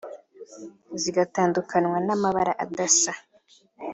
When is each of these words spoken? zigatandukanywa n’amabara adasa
zigatandukanywa 1.01 1.97
n’amabara 2.07 2.51
adasa 2.65 3.11